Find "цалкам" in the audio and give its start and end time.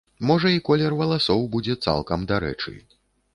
1.89-2.25